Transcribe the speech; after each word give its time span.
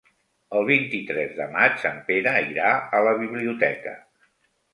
El 0.59 0.63
vint-i-tres 0.69 1.35
de 1.39 1.47
maig 1.57 1.83
en 1.89 1.99
Pere 2.07 2.33
irà 2.55 2.73
a 3.01 3.03
la 3.11 3.13
biblioteca. 3.21 3.95